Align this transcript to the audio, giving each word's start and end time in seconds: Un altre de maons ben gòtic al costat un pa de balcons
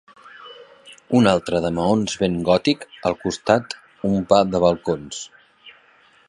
Un 1.19 1.27
altre 1.31 1.59
de 1.65 1.71
maons 1.79 2.15
ben 2.21 2.39
gòtic 2.47 2.87
al 3.11 3.19
costat 3.27 3.77
un 4.11 4.17
pa 4.33 4.41
de 4.55 4.63
balcons 4.65 5.21